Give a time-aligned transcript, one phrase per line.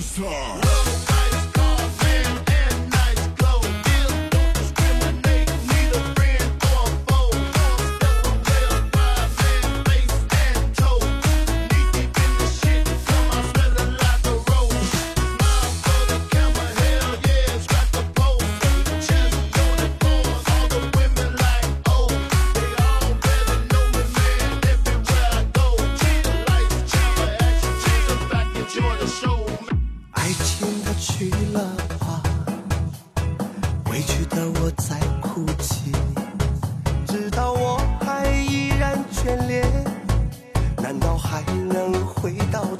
[0.00, 0.69] monster.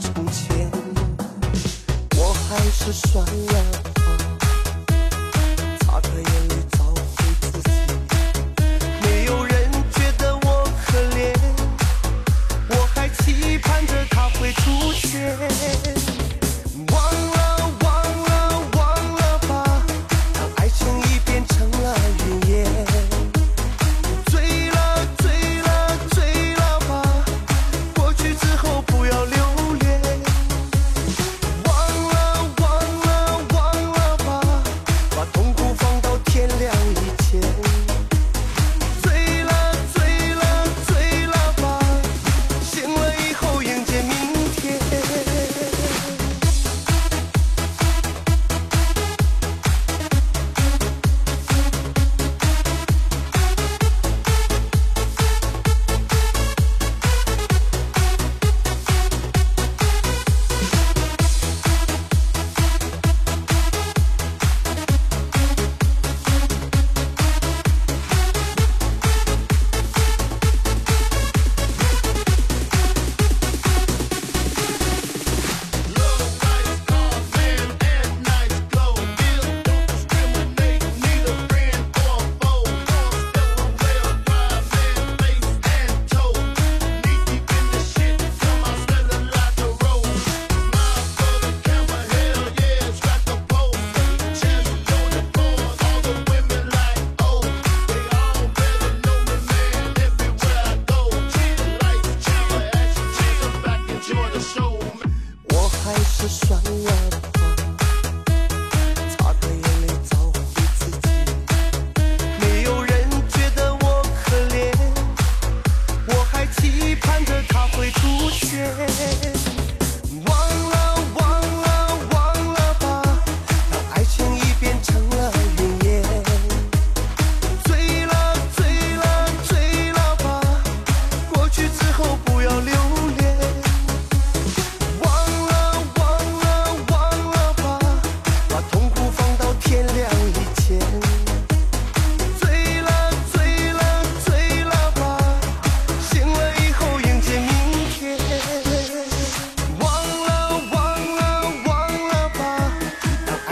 [0.00, 0.70] 从前
[2.16, 3.87] 我还是算了。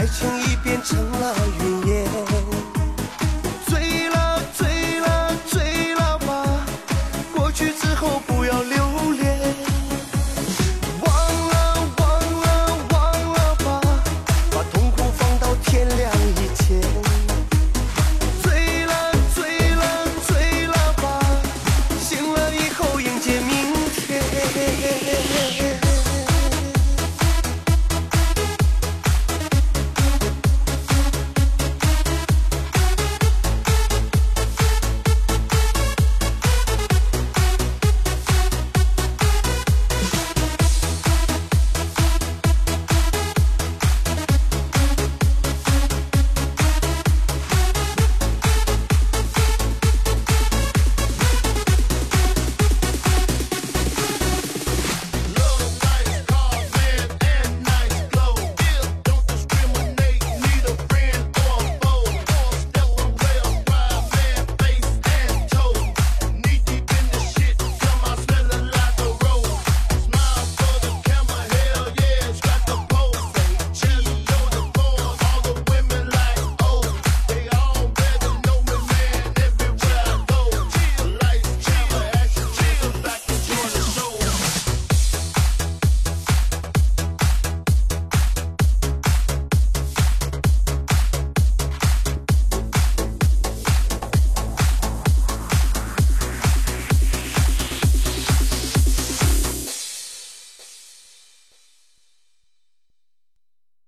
[0.06, 1.75] 爱情已变成了云